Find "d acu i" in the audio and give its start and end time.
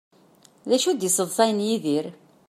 0.69-0.95